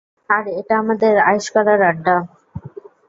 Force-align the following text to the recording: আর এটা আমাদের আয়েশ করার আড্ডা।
আর 0.29 0.43
এটা 0.59 0.73
আমাদের 0.79 1.13
আয়েশ 1.29 1.45
করার 1.55 1.79
আড্ডা। 1.89 2.15